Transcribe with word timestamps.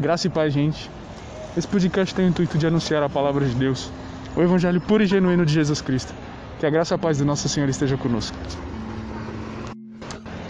Graça 0.00 0.28
e 0.28 0.30
paz, 0.30 0.50
gente. 0.50 0.90
Esse 1.54 1.68
podcast 1.68 2.14
tem 2.14 2.24
o 2.24 2.28
intuito 2.28 2.56
de 2.56 2.66
anunciar 2.66 3.02
a 3.02 3.08
palavra 3.08 3.44
de 3.44 3.54
Deus, 3.54 3.92
o 4.34 4.40
evangelho 4.40 4.80
puro 4.80 5.02
e 5.02 5.06
genuíno 5.06 5.44
de 5.44 5.52
Jesus 5.52 5.82
Cristo. 5.82 6.14
Que 6.58 6.64
a 6.64 6.70
graça 6.70 6.94
e 6.94 6.96
a 6.96 6.98
paz 6.98 7.18
do 7.18 7.24
nosso 7.26 7.46
Senhor 7.50 7.68
esteja 7.68 7.98
conosco. 7.98 8.34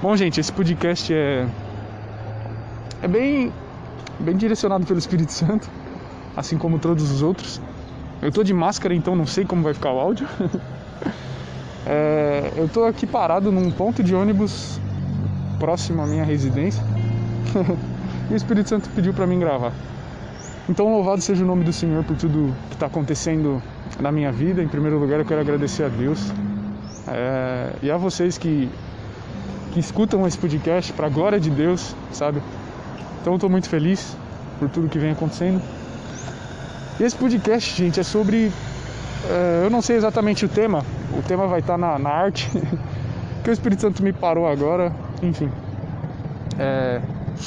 Bom, 0.00 0.14
gente, 0.14 0.38
esse 0.38 0.52
podcast 0.52 1.12
é 1.12 1.48
é 3.02 3.08
bem 3.08 3.52
bem 4.20 4.36
direcionado 4.36 4.86
pelo 4.86 5.00
Espírito 5.00 5.32
Santo, 5.32 5.68
assim 6.36 6.56
como 6.56 6.78
todos 6.78 7.10
os 7.10 7.20
outros. 7.20 7.60
Eu 8.22 8.30
tô 8.30 8.44
de 8.44 8.54
máscara, 8.54 8.94
então 8.94 9.16
não 9.16 9.26
sei 9.26 9.44
como 9.44 9.64
vai 9.64 9.74
ficar 9.74 9.90
o 9.90 9.98
áudio. 9.98 10.28
é, 11.84 12.52
eu 12.56 12.68
tô 12.68 12.84
aqui 12.84 13.08
parado 13.08 13.50
num 13.50 13.72
ponto 13.72 14.04
de 14.04 14.14
ônibus 14.14 14.78
próximo 15.58 16.00
à 16.00 16.06
minha 16.06 16.22
residência. 16.22 16.84
e 18.32 18.34
o 18.34 18.36
Espírito 18.36 18.70
Santo 18.70 18.88
pediu 18.94 19.12
para 19.12 19.26
mim 19.26 19.38
gravar. 19.38 19.72
Então, 20.66 20.90
louvado 20.90 21.20
seja 21.20 21.44
o 21.44 21.46
nome 21.46 21.64
do 21.64 21.72
Senhor 21.72 22.02
por 22.02 22.16
tudo 22.16 22.54
que 22.70 22.74
está 22.74 22.86
acontecendo 22.86 23.62
na 24.00 24.10
minha 24.10 24.32
vida. 24.32 24.62
Em 24.62 24.68
primeiro 24.68 24.98
lugar, 24.98 25.18
eu 25.18 25.26
quero 25.26 25.42
agradecer 25.42 25.84
a 25.84 25.88
Deus 25.88 26.32
é, 27.08 27.72
e 27.82 27.90
a 27.90 27.96
vocês 27.98 28.38
que, 28.38 28.70
que 29.72 29.80
escutam 29.80 30.26
esse 30.26 30.38
podcast, 30.38 30.94
para 30.94 31.08
a 31.08 31.10
glória 31.10 31.38
de 31.38 31.50
Deus, 31.50 31.94
sabe? 32.10 32.40
Então, 33.20 33.34
eu 33.34 33.36
estou 33.36 33.50
muito 33.50 33.68
feliz 33.68 34.16
por 34.58 34.70
tudo 34.70 34.88
que 34.88 34.98
vem 34.98 35.10
acontecendo. 35.10 35.60
E 36.98 37.02
esse 37.02 37.16
podcast, 37.16 37.76
gente, 37.76 38.00
é 38.00 38.02
sobre. 38.02 38.50
É, 39.28 39.60
eu 39.64 39.68
não 39.68 39.82
sei 39.82 39.96
exatamente 39.96 40.46
o 40.46 40.48
tema, 40.48 40.82
o 41.18 41.20
tema 41.20 41.46
vai 41.46 41.60
estar 41.60 41.74
tá 41.74 41.78
na, 41.78 41.98
na 41.98 42.08
arte, 42.08 42.50
que 43.44 43.50
o 43.50 43.52
Espírito 43.52 43.82
Santo 43.82 44.02
me 44.02 44.12
parou 44.14 44.48
agora, 44.48 44.90
enfim. 45.22 45.50
É, 46.58 46.98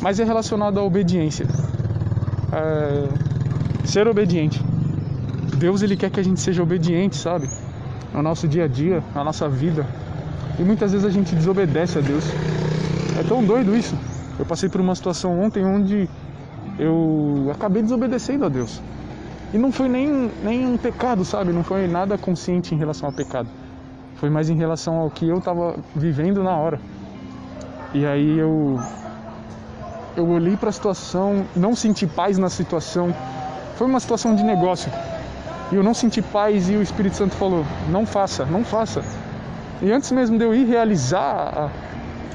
mas 0.00 0.20
é 0.20 0.24
relacionado 0.24 0.78
à 0.78 0.82
obediência. 0.82 1.46
É, 2.52 3.08
ser 3.84 4.06
obediente. 4.06 4.62
Deus 5.56 5.82
ele 5.82 5.96
quer 5.96 6.10
que 6.10 6.20
a 6.20 6.22
gente 6.22 6.40
seja 6.40 6.62
obediente, 6.62 7.16
sabe? 7.16 7.48
No 8.12 8.22
nosso 8.22 8.46
dia 8.46 8.64
a 8.64 8.68
dia, 8.68 9.02
na 9.14 9.24
nossa 9.24 9.48
vida. 9.48 9.86
E 10.58 10.62
muitas 10.62 10.92
vezes 10.92 11.06
a 11.06 11.10
gente 11.10 11.34
desobedece 11.34 11.98
a 11.98 12.00
Deus. 12.00 12.24
É 13.18 13.22
tão 13.22 13.44
doido 13.44 13.76
isso. 13.76 13.96
Eu 14.38 14.46
passei 14.46 14.68
por 14.68 14.80
uma 14.80 14.94
situação 14.94 15.40
ontem 15.40 15.64
onde 15.64 16.08
eu 16.78 17.50
acabei 17.52 17.82
desobedecendo 17.82 18.44
a 18.44 18.48
Deus. 18.48 18.80
E 19.52 19.58
não 19.58 19.72
foi 19.72 19.88
nem, 19.88 20.30
nem 20.44 20.66
um 20.66 20.76
pecado, 20.76 21.24
sabe? 21.24 21.52
Não 21.52 21.64
foi 21.64 21.88
nada 21.88 22.16
consciente 22.16 22.74
em 22.74 22.78
relação 22.78 23.08
ao 23.08 23.12
pecado. 23.12 23.48
Foi 24.16 24.30
mais 24.30 24.50
em 24.50 24.56
relação 24.56 24.96
ao 24.96 25.10
que 25.10 25.26
eu 25.26 25.38
estava 25.38 25.76
vivendo 25.94 26.42
na 26.42 26.56
hora. 26.56 26.80
E 27.94 28.04
aí 28.04 28.38
eu 28.38 28.78
eu 30.16 30.28
olhei 30.28 30.56
para 30.56 30.70
a 30.70 30.72
situação, 30.72 31.44
não 31.54 31.74
senti 31.74 32.06
paz 32.06 32.38
na 32.38 32.48
situação. 32.48 33.14
Foi 33.76 33.86
uma 33.86 34.00
situação 34.00 34.34
de 34.34 34.42
negócio. 34.42 34.90
E 35.70 35.74
eu 35.74 35.82
não 35.82 35.94
senti 35.94 36.22
paz 36.22 36.68
e 36.68 36.74
o 36.74 36.82
Espírito 36.82 37.16
Santo 37.16 37.34
falou: 37.34 37.64
"Não 37.90 38.06
faça, 38.06 38.44
não 38.44 38.64
faça". 38.64 39.02
E 39.82 39.92
antes 39.92 40.10
mesmo 40.10 40.38
de 40.38 40.44
eu 40.44 40.54
ir 40.54 40.66
realizar 40.66 41.70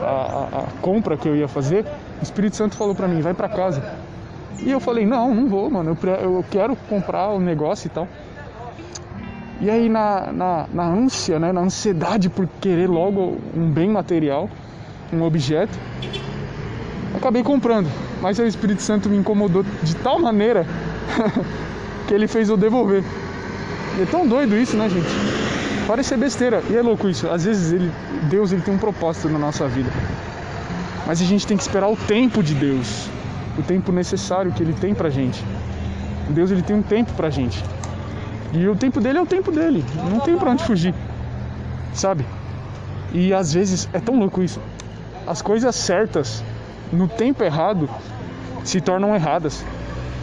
a, 0.00 0.04
a, 0.04 0.48
a 0.60 0.64
compra 0.80 1.16
que 1.16 1.28
eu 1.28 1.36
ia 1.36 1.48
fazer, 1.48 1.84
o 2.20 2.22
Espírito 2.22 2.56
Santo 2.56 2.76
falou 2.76 2.94
para 2.94 3.08
mim: 3.08 3.20
"Vai 3.20 3.34
para 3.34 3.48
casa". 3.48 3.82
E 4.62 4.70
eu 4.70 4.80
falei: 4.80 5.04
"Não, 5.04 5.34
não 5.34 5.48
vou, 5.48 5.68
mano. 5.70 5.96
Eu, 6.02 6.36
eu 6.36 6.44
quero 6.50 6.76
comprar 6.88 7.30
o 7.30 7.40
negócio 7.40 7.88
e 7.88 7.90
tal". 7.90 8.08
E 9.60 9.70
aí 9.70 9.88
na, 9.88 10.32
na, 10.32 10.66
na 10.72 10.84
ânsia, 10.84 11.38
né, 11.38 11.50
na 11.50 11.62
ansiedade 11.62 12.28
por 12.28 12.46
querer 12.60 12.88
logo 12.88 13.38
um 13.54 13.70
bem 13.70 13.88
material, 13.88 14.50
um 15.10 15.22
objeto, 15.22 15.78
acabei 17.16 17.42
comprando. 17.42 17.90
Mas 18.20 18.38
o 18.38 18.44
Espírito 18.44 18.82
Santo 18.82 19.08
me 19.08 19.16
incomodou 19.16 19.64
de 19.82 19.96
tal 19.96 20.18
maneira 20.18 20.66
que 22.06 22.14
ele 22.14 22.26
fez 22.26 22.48
eu 22.48 22.56
devolver. 22.56 23.02
E 23.98 24.02
é 24.02 24.06
tão 24.06 24.26
doido 24.26 24.56
isso, 24.56 24.76
né, 24.76 24.88
gente? 24.88 25.08
Parece 25.86 26.10
ser 26.10 26.18
besteira. 26.18 26.62
E 26.68 26.76
é 26.76 26.82
louco 26.82 27.08
isso. 27.08 27.28
Às 27.28 27.44
vezes 27.44 27.72
ele, 27.72 27.90
Deus 28.24 28.52
ele 28.52 28.62
tem 28.62 28.74
um 28.74 28.78
propósito 28.78 29.28
na 29.28 29.38
nossa 29.38 29.66
vida. 29.68 29.90
Mas 31.06 31.20
a 31.20 31.24
gente 31.24 31.46
tem 31.46 31.56
que 31.56 31.62
esperar 31.62 31.88
o 31.88 31.96
tempo 31.96 32.42
de 32.42 32.54
Deus. 32.54 33.08
O 33.58 33.62
tempo 33.62 33.92
necessário 33.92 34.52
que 34.52 34.62
ele 34.62 34.72
tem 34.72 34.94
pra 34.94 35.08
gente. 35.08 35.42
Deus 36.30 36.50
ele 36.50 36.62
tem 36.62 36.76
um 36.76 36.82
tempo 36.82 37.12
pra 37.12 37.30
gente. 37.30 37.62
E 38.52 38.66
o 38.68 38.74
tempo 38.74 39.00
dele 39.00 39.18
é 39.18 39.22
o 39.22 39.26
tempo 39.26 39.52
dele. 39.52 39.84
Não 40.10 40.20
tem 40.20 40.36
pra 40.36 40.50
onde 40.50 40.64
fugir. 40.64 40.94
Sabe? 41.94 42.26
E 43.12 43.32
às 43.32 43.52
vezes 43.52 43.88
é 43.92 44.00
tão 44.00 44.18
louco 44.18 44.42
isso. 44.42 44.60
As 45.26 45.40
coisas 45.40 45.74
certas 45.74 46.42
no 46.96 47.06
tempo 47.06 47.44
errado 47.44 47.88
se 48.64 48.80
tornam 48.80 49.14
erradas. 49.14 49.64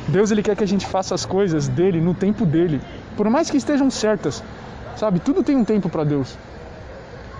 Deus 0.07 0.31
ele 0.31 0.43
quer 0.43 0.55
que 0.55 0.63
a 0.63 0.67
gente 0.67 0.85
faça 0.85 1.15
as 1.15 1.25
coisas 1.25 1.67
dele 1.67 2.01
no 2.01 2.13
tempo 2.13 2.45
dele, 2.45 2.81
por 3.15 3.29
mais 3.29 3.49
que 3.49 3.57
estejam 3.57 3.89
certas. 3.89 4.43
Sabe? 4.97 5.19
Tudo 5.19 5.43
tem 5.43 5.55
um 5.55 5.63
tempo 5.63 5.87
para 5.87 6.03
Deus. 6.03 6.37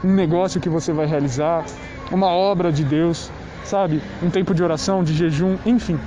Um 0.04 0.14
negócio 0.14 0.62
que 0.62 0.70
você 0.70 0.94
vai 0.94 1.06
realizar, 1.06 1.66
uma 2.12 2.28
obra 2.28 2.72
de 2.72 2.84
Deus, 2.84 3.32
sabe? 3.64 4.02
Um 4.22 4.30
tempo 4.30 4.54
de 4.54 4.64
oração, 4.64 5.04
de 5.04 5.14
jejum, 5.14 5.58
enfim. 5.66 6.00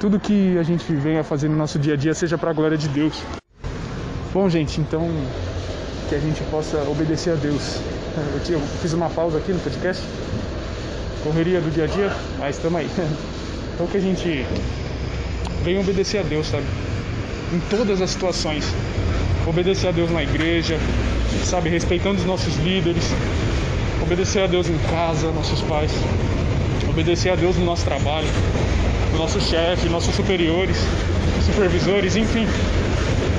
Tudo 0.00 0.18
que 0.18 0.58
a 0.58 0.62
gente 0.62 0.92
venha 0.94 1.22
fazer 1.22 1.48
no 1.48 1.56
nosso 1.56 1.78
dia 1.78 1.94
a 1.94 1.96
dia 1.96 2.14
seja 2.14 2.36
para 2.38 2.50
a 2.50 2.54
glória 2.54 2.76
de 2.76 2.88
Deus. 2.88 3.22
Bom, 4.32 4.48
gente, 4.48 4.80
então 4.80 5.08
que 6.08 6.14
a 6.14 6.18
gente 6.18 6.42
possa 6.44 6.78
obedecer 6.88 7.32
a 7.32 7.36
Deus. 7.36 7.80
Eu 8.48 8.60
fiz 8.60 8.92
uma 8.92 9.08
pausa 9.08 9.38
aqui 9.38 9.52
no 9.52 9.60
podcast 9.60 10.04
correria 11.24 11.58
do 11.58 11.70
dia 11.70 11.84
a 11.84 11.86
dia, 11.86 12.12
mas 12.38 12.56
estamos 12.56 12.78
aí. 12.78 12.88
Então 13.74 13.88
que 13.88 13.96
a 13.96 14.00
gente 14.00 14.46
venha 15.64 15.80
obedecer 15.80 16.18
a 16.18 16.22
Deus, 16.22 16.46
sabe? 16.46 16.62
Em 17.52 17.58
todas 17.68 18.00
as 18.00 18.10
situações. 18.10 18.64
Obedecer 19.48 19.88
a 19.88 19.90
Deus 19.90 20.12
na 20.12 20.22
igreja, 20.22 20.78
sabe? 21.44 21.70
Respeitando 21.70 22.20
os 22.20 22.24
nossos 22.24 22.54
líderes. 22.58 23.02
Obedecer 24.00 24.44
a 24.44 24.46
Deus 24.46 24.68
em 24.68 24.78
casa, 24.88 25.32
nossos 25.32 25.60
pais. 25.62 25.90
Obedecer 26.88 27.32
a 27.32 27.34
Deus 27.34 27.56
no 27.56 27.64
nosso 27.64 27.84
trabalho, 27.84 28.28
no 29.10 29.18
nosso 29.18 29.40
chefe, 29.40 29.88
nossos 29.88 30.14
superiores, 30.14 30.76
supervisores, 31.44 32.14
enfim. 32.14 32.46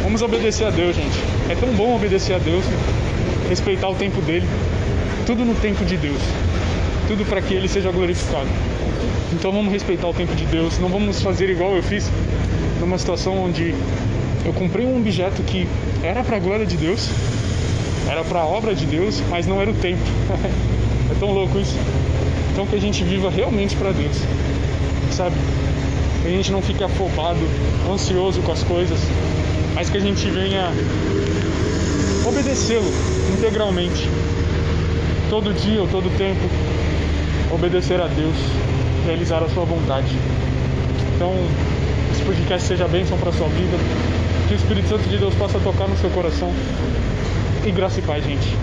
Vamos 0.03 0.21
obedecer 0.21 0.67
a 0.67 0.69
Deus, 0.69 0.97
gente. 0.97 1.17
É 1.49 1.55
tão 1.55 1.69
bom 1.75 1.95
obedecer 1.95 2.35
a 2.35 2.39
Deus, 2.39 2.65
respeitar 3.47 3.87
o 3.87 3.95
tempo 3.95 4.19
dele. 4.23 4.45
Tudo 5.25 5.45
no 5.45 5.55
tempo 5.55 5.85
de 5.85 5.95
Deus 5.95 6.19
tudo 7.07 7.25
para 7.25 7.41
que 7.41 7.53
ele 7.53 7.67
seja 7.67 7.91
glorificado. 7.91 8.47
Então 9.33 9.51
vamos 9.51 9.71
respeitar 9.71 10.07
o 10.07 10.13
tempo 10.13 10.33
de 10.35 10.45
Deus, 10.45 10.79
não 10.79 10.89
vamos 10.89 11.21
fazer 11.21 11.49
igual 11.49 11.75
eu 11.75 11.83
fiz 11.83 12.09
numa 12.79 12.97
situação 12.97 13.43
onde 13.43 13.73
eu 14.45 14.53
comprei 14.53 14.85
um 14.85 14.97
objeto 14.97 15.41
que 15.43 15.67
era 16.03 16.23
para 16.23 16.37
a 16.37 16.39
glória 16.39 16.65
de 16.65 16.77
Deus, 16.77 17.09
era 18.09 18.23
para 18.23 18.41
a 18.41 18.45
obra 18.45 18.75
de 18.75 18.85
Deus, 18.85 19.21
mas 19.29 19.47
não 19.47 19.61
era 19.61 19.71
o 19.71 19.73
tempo. 19.73 20.01
é 21.11 21.19
tão 21.19 21.31
louco 21.31 21.57
isso. 21.59 21.75
Então 22.51 22.65
que 22.65 22.75
a 22.75 22.79
gente 22.79 23.03
viva 23.03 23.29
realmente 23.29 23.75
para 23.75 23.91
Deus, 23.91 24.15
sabe? 25.11 25.35
Que 26.21 26.27
a 26.27 26.31
gente 26.31 26.51
não 26.51 26.61
fique 26.61 26.83
afobado, 26.83 27.39
ansioso 27.91 28.41
com 28.41 28.51
as 28.51 28.63
coisas, 28.63 28.99
mas 29.73 29.89
que 29.89 29.97
a 29.97 30.01
gente 30.01 30.25
venha 30.29 30.71
obedecê-lo 32.25 32.91
integralmente, 33.37 34.09
todo 35.29 35.53
dia 35.53 35.81
ou 35.81 35.87
todo 35.87 36.09
tempo, 36.17 36.47
obedecer 37.51 37.99
a 38.01 38.07
Deus, 38.07 38.35
realizar 39.05 39.43
a 39.43 39.49
sua 39.49 39.65
vontade. 39.65 40.15
Então, 41.15 41.33
esse 42.11 42.23
podcast 42.23 42.67
seja 42.67 42.87
bênção 42.87 43.17
para 43.17 43.29
a 43.29 43.33
sua 43.33 43.47
vida, 43.47 43.77
que 44.47 44.53
o 44.53 44.57
Espírito 44.57 44.89
Santo 44.89 45.07
de 45.09 45.17
Deus 45.17 45.33
possa 45.35 45.59
tocar 45.59 45.87
no 45.87 45.97
seu 45.97 46.09
coração. 46.09 46.51
E 47.65 47.71
graça 47.71 47.99
e 47.99 48.03
paz, 48.03 48.23
gente. 48.23 48.55